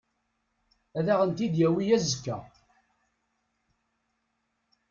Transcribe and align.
Ad 0.97 1.07
aɣ-tent-id-yawi 1.13 1.85
azekka. 1.95 2.37